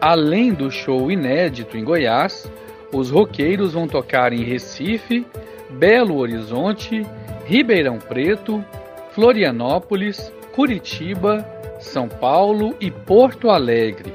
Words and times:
Além 0.00 0.54
do 0.54 0.70
show 0.70 1.10
inédito 1.10 1.76
em 1.76 1.84
Goiás, 1.84 2.50
os 2.90 3.10
roqueiros 3.10 3.74
vão 3.74 3.86
tocar 3.86 4.32
em 4.32 4.42
Recife, 4.42 5.26
Belo 5.68 6.16
Horizonte, 6.16 7.06
Ribeirão 7.44 7.98
Preto, 7.98 8.64
Florianópolis, 9.10 10.32
Curitiba, 10.54 11.55
São 11.86 12.08
Paulo 12.08 12.74
e 12.80 12.90
Porto 12.90 13.48
Alegre. 13.48 14.12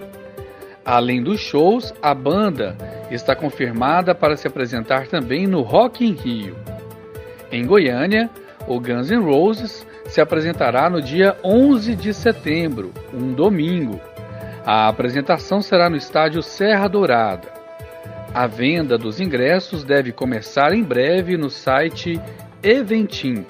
Além 0.84 1.24
dos 1.24 1.40
shows, 1.40 1.94
a 2.02 2.14
banda 2.14 2.76
está 3.10 3.36
confirmada 3.36 4.14
para 4.14 4.36
se 4.36 4.48
apresentar 4.48 5.08
também 5.08 5.48
no 5.48 5.62
Rock 5.62 6.06
in 6.06 6.14
Rio. 6.14 6.56
Em 7.52 7.66
Goiânia, 7.66 8.30
o 8.68 8.80
Guns 8.80 9.10
N' 9.10 9.24
Roses 9.24 9.86
se 10.06 10.20
apresentará 10.20 10.90
no 10.90 11.02
dia 11.02 11.38
11 11.44 11.96
de 11.96 12.14
setembro, 12.14 12.92
um 13.14 13.34
domingo. 13.34 14.00
A 14.66 14.88
apresentação 14.88 15.62
será 15.62 15.90
no 15.90 15.96
estádio 15.96 16.42
Serra 16.42 16.88
Dourada. 16.88 17.48
A 18.34 18.48
venda 18.48 18.98
dos 18.98 19.20
ingressos 19.20 19.84
deve 19.84 20.12
começar 20.12 20.74
em 20.74 20.84
breve 20.84 21.38
no 21.38 21.50
site 21.50 22.20
Eventim. 22.64 23.46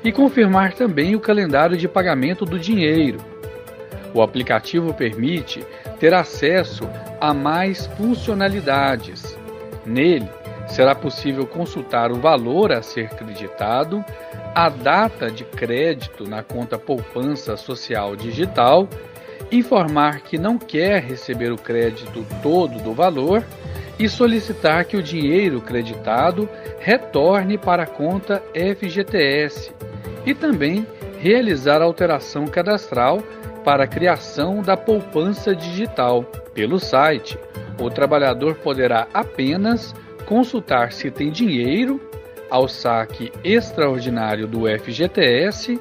e 0.03 0.13
confirmar 0.13 0.75
também 0.75 1.17
o 1.17 1.21
calendário 1.21 1.79
de 1.79 1.89
pagamento 1.89 2.45
do 2.45 2.59
dinheiro. 2.59 3.19
O 4.13 4.21
aplicativo 4.21 4.93
permite 4.93 5.65
ter 5.99 6.13
acesso 6.13 6.87
a 7.19 7.33
mais 7.33 7.87
funcionalidades. 7.87 9.37
Nele, 9.87 10.29
será 10.67 10.95
possível 10.95 11.47
consultar 11.47 12.11
o 12.11 12.21
valor 12.21 12.73
a 12.73 12.83
ser 12.83 13.11
creditado, 13.11 14.05
a 14.55 14.69
data 14.69 15.31
de 15.31 15.45
crédito 15.45 16.29
na 16.29 16.43
conta 16.43 16.79
poupança 16.79 17.57
social 17.57 18.17
digital, 18.17 18.89
informar 19.51 20.21
que 20.21 20.39
não 20.39 20.59
quer 20.59 21.03
receber 21.03 21.53
o 21.53 21.59
crédito 21.59 22.25
todo 22.43 22.83
do 22.83 22.93
valor 22.93 23.45
e 23.99 24.09
solicitar 24.09 24.85
que 24.85 24.97
o 24.97 25.03
dinheiro 25.03 25.61
creditado 25.61 26.49
retorne 26.81 27.57
para 27.57 27.85
a 27.85 27.87
conta 27.87 28.43
FGTS 28.55 29.73
e 30.27 30.35
também 30.35 30.87
realizar 31.21 31.81
alteração 31.81 32.47
cadastral 32.47 33.23
para 33.65 33.85
a 33.85 33.89
criação 33.89 34.61
da 34.61 34.77
poupança 34.77 35.55
digital. 35.55 36.25
Pelo 36.53 36.79
site, 36.79 37.39
o 37.81 37.89
trabalhador 37.89 38.57
poderá 38.57 39.09
apenas 39.13 39.95
consultar 40.27 40.93
se 40.93 41.11
tem 41.11 41.31
dinheiro 41.31 42.01
ao 42.51 42.69
saque 42.69 43.33
extraordinário 43.43 44.47
do 44.47 44.63
FGTS 44.67 45.81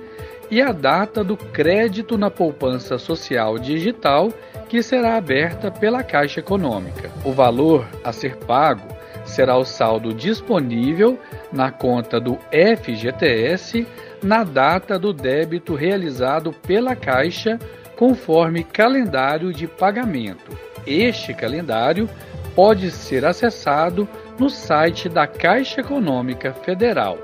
e 0.50 0.62
a 0.62 0.72
data 0.72 1.24
do 1.24 1.36
crédito 1.36 2.18
na 2.18 2.30
poupança 2.30 2.98
social 2.98 3.57
digital 3.57 4.31
que 4.69 4.81
será 4.81 5.16
aberta 5.18 5.72
pela 5.72 6.04
Caixa 6.04 6.40
Econômica. 6.40 7.12
O 7.24 7.31
valor 7.31 7.88
a 8.04 8.12
ser 8.12 8.38
pago 8.38 8.88
será 9.25 9.57
o 9.57 9.63
saldo 9.63 10.13
disponível 10.13 11.18
na 11.51 11.72
conta 11.72 12.19
do 12.19 12.38
FGTS 12.51 13.88
na 14.22 14.44
data 14.44 14.98
do 14.98 15.13
débito 15.13 15.75
realizado 15.75 16.54
pela 16.66 16.95
Caixa, 16.95 17.60
conforme 17.95 18.63
calendário 18.63 19.54
de 19.54 19.68
pagamento. 19.68 20.57
Este 20.86 21.34
calendário 21.34 22.10
pode 22.56 22.92
ser 22.92 23.25
acessado 23.25 24.07
no 24.39 24.50
site 24.50 25.07
da 25.07 25.27
Caixa 25.27 25.81
Econômica 25.81 26.53
Federal. 26.53 27.18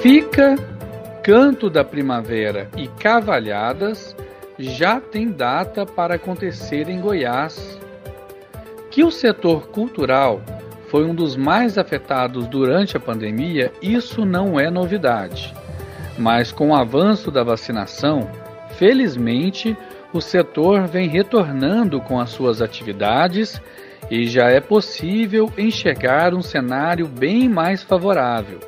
Fica, 0.00 0.54
Canto 1.22 1.68
da 1.68 1.82
Primavera 1.82 2.68
e 2.76 2.86
Cavalhadas 2.86 4.14
já 4.56 5.00
tem 5.00 5.28
data 5.30 5.84
para 5.84 6.14
acontecer 6.14 6.88
em 6.88 7.00
Goiás. 7.00 7.78
Que 8.90 9.02
o 9.02 9.10
setor 9.10 9.66
cultural 9.68 10.40
foi 10.88 11.04
um 11.04 11.14
dos 11.14 11.36
mais 11.36 11.76
afetados 11.76 12.46
durante 12.46 12.96
a 12.96 13.00
pandemia, 13.00 13.72
isso 13.82 14.24
não 14.24 14.58
é 14.58 14.70
novidade. 14.70 15.52
Mas 16.16 16.52
com 16.52 16.70
o 16.70 16.74
avanço 16.74 17.30
da 17.30 17.42
vacinação, 17.42 18.30
felizmente, 18.78 19.76
o 20.12 20.20
setor 20.20 20.86
vem 20.86 21.08
retornando 21.08 22.00
com 22.00 22.18
as 22.18 22.30
suas 22.30 22.62
atividades 22.62 23.60
e 24.10 24.26
já 24.26 24.48
é 24.48 24.60
possível 24.60 25.52
enxergar 25.58 26.34
um 26.34 26.42
cenário 26.42 27.06
bem 27.06 27.48
mais 27.48 27.82
favorável. 27.82 28.60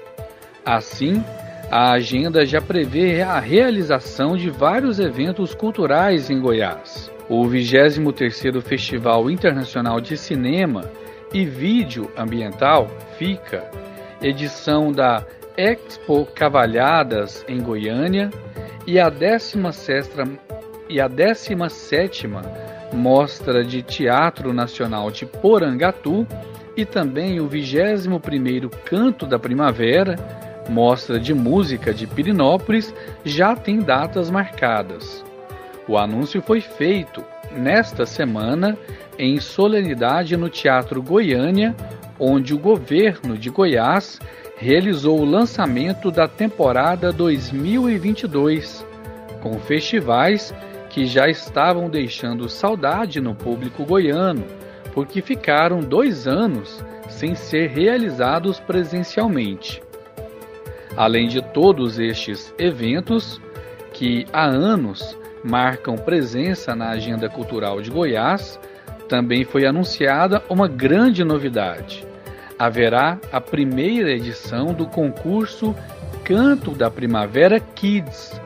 Assim, 0.65 1.23
a 1.71 1.93
agenda 1.93 2.45
já 2.45 2.61
prevê 2.61 3.23
a 3.23 3.39
realização 3.39 4.37
de 4.37 4.51
vários 4.51 4.99
eventos 4.99 5.55
culturais 5.55 6.31
em 6.31 6.41
Goiás. 6.41 7.11
O 7.29 7.45
23º 7.45 8.61
Festival 8.63 9.31
Internacional 9.31 10.01
de 10.01 10.17
Cinema 10.17 10.91
e 11.33 11.45
Vídeo 11.45 12.11
Ambiental, 12.17 12.89
FICA, 13.19 13.71
edição 14.23 14.91
da 14.91 15.25
Expo 15.57 16.27
Cavalhadas 16.35 17.45
em 17.47 17.61
Goiânia 17.61 18.31
e 18.88 18.99
a 18.99 19.11
17ª 19.11 20.38
e 20.88 20.99
a 20.99 21.06
17ª 21.06 22.43
Mostra 22.94 23.62
de 23.62 23.82
Teatro 23.82 24.55
Nacional 24.55 25.11
de 25.11 25.26
Porangatu 25.26 26.26
e 26.75 26.87
também 26.87 27.38
o 27.38 27.46
21º 27.46 28.70
Canto 28.87 29.26
da 29.26 29.38
Primavera, 29.38 30.17
Mostra 30.70 31.20
de 31.20 31.35
Música 31.35 31.93
de 31.93 32.06
Pirinópolis, 32.06 32.94
já 33.26 33.55
tem 33.55 33.81
datas 33.81 34.31
marcadas. 34.31 35.23
O 35.87 35.99
anúncio 35.99 36.40
foi 36.40 36.62
feito 36.62 37.23
nesta 37.52 38.06
semana 38.06 38.75
em 39.19 39.38
solenidade 39.38 40.35
no 40.35 40.49
Teatro 40.49 41.02
Goiânia, 41.02 41.76
onde 42.19 42.55
o 42.55 42.58
governo 42.58 43.37
de 43.37 43.50
Goiás 43.50 44.19
realizou 44.59 45.21
o 45.21 45.25
lançamento 45.25 46.11
da 46.11 46.27
temporada 46.27 47.13
2022, 47.13 48.85
com 49.41 49.57
festivais 49.61 50.53
que 50.91 51.07
já 51.07 51.29
estavam 51.29 51.89
deixando 51.89 52.49
saudade 52.49 53.21
no 53.21 53.37
público 53.37 53.85
goiano, 53.85 54.45
porque 54.93 55.23
ficaram 55.23 55.79
dois 55.79 56.27
anos 56.27 56.85
sem 57.09 57.37
ser 57.37 57.69
realizados 57.69 58.59
presencialmente. 58.59 59.81
Além 60.97 61.29
de 61.29 61.41
todos 61.41 62.01
estes 62.01 62.53
eventos, 62.59 63.41
que 63.93 64.27
há 64.33 64.45
anos 64.45 65.17
marcam 65.45 65.95
presença 65.95 66.75
na 66.75 66.91
agenda 66.91 67.29
cultural 67.29 67.81
de 67.81 67.91
Goiás, 67.91 68.59
também 69.09 69.45
foi 69.45 69.65
anunciada 69.65 70.43
uma 70.51 70.67
grande 70.67 71.23
novidade. 71.23 72.08
Haverá 72.59 73.19
a 73.31 73.41
primeira 73.41 74.11
edição 74.11 74.75
do 74.75 74.87
concurso 74.87 75.75
Canto 76.25 76.73
da 76.73 76.91
Primavera 76.91 77.61
Kids, 77.61 78.41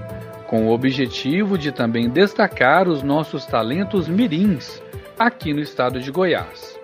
com 0.47 0.67
o 0.67 0.71
objetivo 0.73 1.57
de 1.57 1.73
também 1.73 2.11
destacar 2.11 2.87
os 2.89 3.03
nossos 3.03 3.47
talentos 3.47 4.09
mirins 4.09 4.83
aqui 5.19 5.55
no 5.55 5.61
estado 5.61 5.99
de 5.99 6.11
Goiás. 6.11 6.79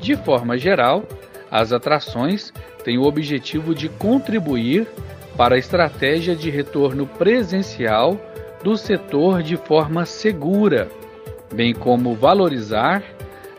De 0.00 0.16
forma 0.16 0.58
geral, 0.58 1.04
as 1.48 1.72
atrações 1.72 2.52
têm 2.82 2.98
o 2.98 3.04
objetivo 3.04 3.72
de 3.72 3.88
contribuir 3.88 4.88
para 5.36 5.54
a 5.54 5.58
estratégia 5.58 6.34
de 6.34 6.50
retorno 6.50 7.06
presencial 7.06 8.20
do 8.64 8.76
setor 8.76 9.42
de 9.42 9.56
forma 9.56 10.04
segura, 10.04 10.88
bem 11.54 11.72
como 11.72 12.14
valorizar 12.14 13.02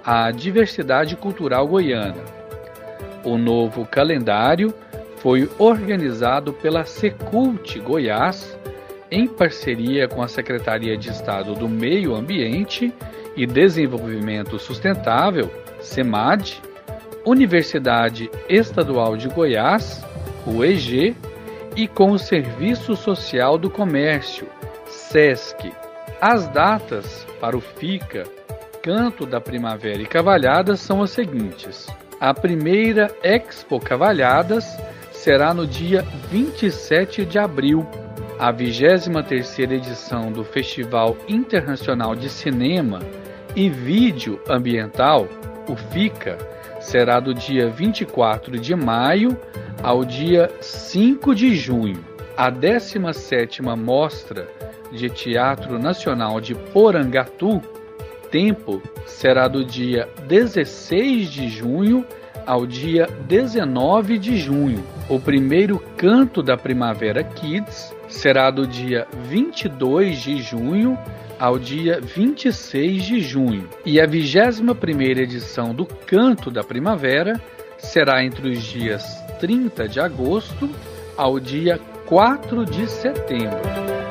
a 0.04 0.32
diversidade 0.32 1.16
cultural 1.16 1.66
goiana. 1.66 2.43
O 3.24 3.38
novo 3.38 3.86
calendário 3.86 4.74
foi 5.18 5.50
organizado 5.58 6.54
pela 6.54 6.84
Secult 6.84 7.80
Goiás 7.80 8.58
em 9.10 9.28
parceria 9.28 10.08
com 10.08 10.22
a 10.22 10.28
Secretaria 10.28 10.98
de 10.98 11.10
Estado 11.10 11.54
do 11.54 11.70
Meio 11.70 12.16
Ambiente 12.16 12.92
e 13.36 13.46
Desenvolvimento 13.46 14.58
Sustentável, 14.58 15.52
SEMAD, 15.80 16.62
Universidade 17.26 18.30
Estadual 18.50 19.16
de 19.16 19.30
Goiás, 19.30 20.04
UEG, 20.46 21.16
e 21.76 21.88
com 21.88 22.12
o 22.12 22.20
Serviço 22.20 22.96
Social 22.96 23.58
do 23.58 23.70
Comércio, 23.70 24.48
SESC. 24.88 25.72
As 26.20 26.48
datas 26.48 27.26
para 27.40 27.58
o 27.58 27.62
FICA, 27.62 28.24
Canto 28.82 29.26
da 29.26 29.40
Primavera 29.40 30.02
e 30.02 30.06
Cavalhadas 30.06 30.80
são 30.80 31.02
as 31.02 31.12
seguintes. 31.12 31.88
A 32.24 32.34
primeira 32.34 33.14
Expo 33.22 33.82
Cavalhadas 33.82 34.78
será 35.12 35.54
no 35.54 35.68
dia 35.68 36.04
27 36.32 37.26
de 37.26 37.38
abril 37.38 37.86
a 38.40 38.50
23ª 38.50 39.74
edição 39.74 40.32
do 40.32 40.42
Festival 40.42 41.18
Internacional 41.28 42.16
de 42.16 42.30
Cinema 42.30 43.02
e 43.58 43.70
Vídeo 43.70 44.40
Ambiental, 44.50 45.28
o 45.68 45.76
FICA, 45.76 46.38
será 46.80 47.20
do 47.20 47.34
dia 47.34 47.70
24 47.70 48.58
de 48.58 48.74
maio 48.74 49.38
ao 49.84 50.06
dia 50.06 50.50
5 50.62 51.36
de 51.36 51.54
junho. 51.54 52.06
A 52.38 52.50
17ª 52.50 53.76
Mostra 53.76 54.48
de 54.94 55.10
Teatro 55.10 55.78
Nacional 55.78 56.40
de 56.40 56.56
Porangatu, 56.56 57.62
Tempo, 58.34 58.82
será 59.06 59.48
do 59.48 59.64
dia 59.64 60.10
16 60.28 61.30
de 61.30 61.50
junho 61.50 62.04
ao 62.48 62.66
dia 62.66 63.08
19 63.28 64.18
de 64.18 64.38
junho. 64.38 64.84
O 65.08 65.20
primeiro 65.20 65.78
canto 65.96 66.42
da 66.42 66.58
Primavera 66.58 67.24
Kids 67.24 67.94
será 68.10 68.50
do 68.50 68.66
dia 68.66 69.06
22 69.30 70.20
de 70.24 70.42
junho 70.42 70.98
ao 71.38 71.60
dia 71.60 72.02
26 72.02 73.04
de 73.04 73.20
junho. 73.22 73.70
E 73.86 74.02
a 74.02 74.08
21ª 74.08 75.20
edição 75.20 75.72
do 75.72 75.86
Canto 75.86 76.50
da 76.50 76.64
Primavera 76.64 77.40
será 77.78 78.26
entre 78.26 78.50
os 78.50 78.64
dias 78.64 79.04
30 79.40 79.88
de 79.88 80.00
agosto 80.00 80.68
ao 81.16 81.40
dia 81.40 81.80
4 82.08 82.66
de 82.66 82.90
setembro. 82.90 84.03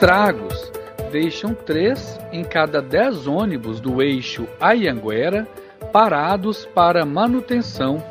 Estragos 0.00 0.72
deixam 1.12 1.52
três 1.52 2.18
em 2.32 2.42
cada 2.42 2.80
dez 2.80 3.26
ônibus 3.26 3.80
do 3.80 4.00
eixo 4.00 4.48
Ayanguera 4.58 5.46
parados 5.92 6.64
para 6.64 7.04
manutenção. 7.04 8.02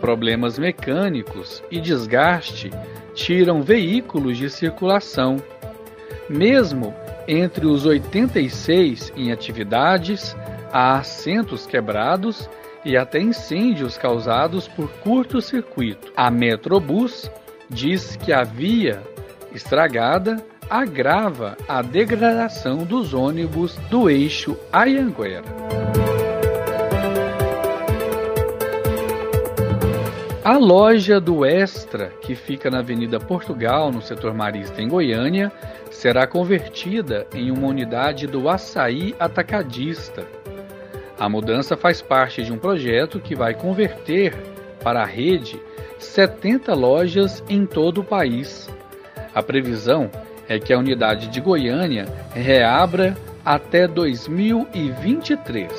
Problemas 0.00 0.56
mecânicos 0.56 1.64
e 1.68 1.80
desgaste 1.80 2.70
tiram 3.12 3.60
veículos 3.60 4.38
de 4.38 4.48
circulação. 4.48 5.38
Mesmo 6.28 6.94
entre 7.26 7.66
os 7.66 7.84
86 7.86 9.12
em 9.16 9.32
atividades, 9.32 10.36
há 10.72 10.98
assentos 10.98 11.66
quebrados 11.66 12.48
e 12.84 12.96
até 12.96 13.18
incêndios 13.18 13.98
causados 13.98 14.68
por 14.68 14.88
curto-circuito. 15.00 16.12
A 16.16 16.30
Metrobus 16.30 17.28
diz 17.68 18.14
que 18.14 18.32
a 18.32 18.44
via 18.44 19.02
estragada 19.52 20.36
agrava 20.70 21.56
a 21.66 21.82
degradação 21.82 22.84
dos 22.84 23.12
ônibus 23.12 23.74
do 23.90 24.08
eixo 24.08 24.56
Ayanguera. 24.72 25.42
A 30.44 30.56
loja 30.56 31.20
do 31.20 31.44
Extra, 31.44 32.12
que 32.22 32.36
fica 32.36 32.70
na 32.70 32.78
Avenida 32.78 33.18
Portugal, 33.18 33.90
no 33.90 34.00
setor 34.00 34.32
marista 34.32 34.80
em 34.80 34.88
Goiânia, 34.88 35.52
será 35.90 36.26
convertida 36.26 37.26
em 37.34 37.50
uma 37.50 37.66
unidade 37.66 38.28
do 38.28 38.48
Açaí 38.48 39.14
Atacadista. 39.18 40.24
A 41.18 41.28
mudança 41.28 41.76
faz 41.76 42.00
parte 42.00 42.42
de 42.42 42.52
um 42.52 42.58
projeto 42.58 43.20
que 43.20 43.34
vai 43.34 43.54
converter 43.54 44.34
para 44.82 45.02
a 45.02 45.06
rede 45.06 45.60
70 45.98 46.72
lojas 46.74 47.44
em 47.48 47.66
todo 47.66 48.00
o 48.00 48.04
país. 48.04 48.70
A 49.34 49.42
previsão 49.42 50.10
é 50.50 50.58
que 50.58 50.72
a 50.72 50.78
unidade 50.78 51.28
de 51.28 51.40
Goiânia 51.40 52.06
reabra 52.34 53.16
até 53.44 53.86
2023. 53.86 55.70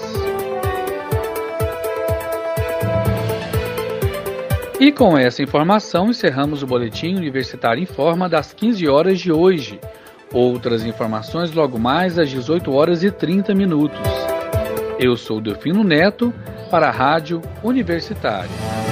E 4.80 4.94
com 4.94 5.18
essa 5.18 5.44
informação 5.44 6.10
encerramos 6.10 6.64
o 6.64 6.68
Boletim 6.68 7.16
Universitário 7.16 7.84
em 7.84 7.86
Forma 7.86 8.30
das 8.30 8.54
15 8.54 8.88
horas 8.88 9.20
de 9.20 9.30
hoje. 9.30 9.78
Outras 10.34 10.86
informações 10.86 11.52
logo 11.52 11.78
mais 11.78 12.18
às 12.18 12.30
18 12.30 12.74
horas 12.74 13.04
e 13.04 13.12
30 13.12 13.54
minutos. 13.54 14.00
Eu 14.98 15.18
sou 15.18 15.42
Delfino 15.42 15.84
Neto 15.84 16.34
para 16.72 16.88
a 16.88 16.92
Rádio 16.92 17.42
Universitária. 17.62 18.91